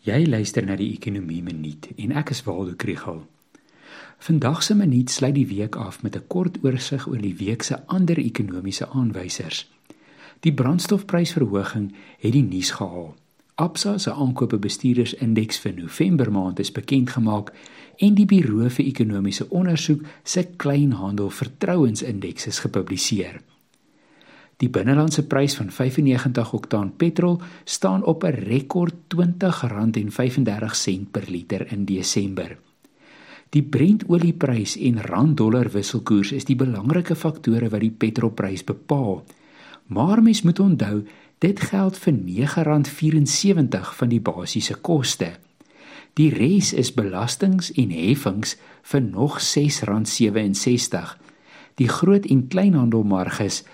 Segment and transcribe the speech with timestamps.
[0.00, 3.18] Jy luister na die Ekonomie Minuut en ek is Waldo Krugel.
[4.24, 7.76] Vandag se minuut sluit die week af met 'n kort oorsig oor die week se
[7.86, 9.68] ander ekonomiese aanwysers.
[10.40, 13.14] Die brandstofprysverhoging het die nuus gehaal.
[13.54, 17.52] Absa se aankope bestuurdersindeks vir November maand is bekend gemaak
[17.96, 23.40] en die Buro vir Ekonomiese Onderzoek se kleinhandel vertrouensindeks is gepubliseer.
[24.60, 31.84] Die binnelandse prys van 95 oktaan petrol staan op 'n rekord R20.35 per liter in
[31.84, 32.58] Desember.
[33.50, 39.24] Die Brent-olieprys en rand-dollar wisselkoers is die belangrike faktore wat die petrolprys bepaal.
[39.86, 41.06] Maar mens moet onthou,
[41.38, 45.32] dit geld vir R9.74 van die basiese koste.
[46.14, 51.16] Die res is belastings en heffings vir nog R6.67.
[51.74, 53.64] Die groot en kleinhandelmarges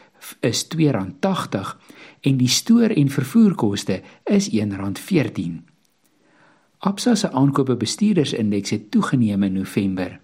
[0.41, 1.77] is R2.80
[2.21, 5.62] en die stoor- en vervoerkoste is R1.14.
[6.79, 10.21] Absa se aankope bestuurdersindeks het toegeneem in November.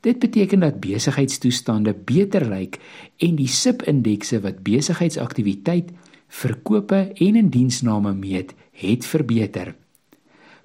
[0.00, 2.78] Dit beteken dat besigheidstoestande beter lyk
[3.16, 5.92] en die SIP-indekse wat besigheidsaktiwiteit,
[6.28, 9.74] verkope en indiensname meet, het verbeter.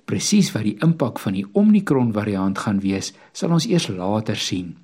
[0.06, 4.78] Presies wat die impak van die Omicron variant gaan wees, sal ons eers later sien.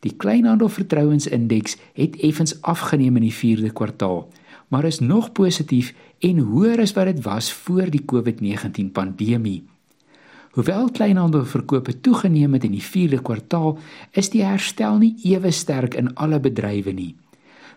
[0.00, 4.28] Die kleinhandelvertrouensindeks het effens afgeneem in die 4de kwartaal,
[4.68, 9.62] maar is nog positief en hoër as wat dit was voor die COVID-19 pandemie.
[10.58, 13.78] Hoewel kleinhandelverkope toegeneem het in die 4de kwartaal,
[14.10, 17.14] is die herstel nie ewe sterk in alle bedrywe nie.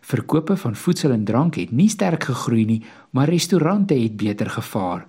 [0.02, 5.06] Verkope van voedsel en drank het nie sterk gegroei nie, maar restaurante het beter gevaar.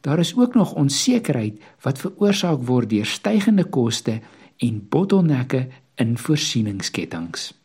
[0.00, 4.20] Daar is ook nog onsekerheid wat veroorsaak word deur stygende koste
[4.56, 7.63] en bottelnekke in voorsieningsketTINGS.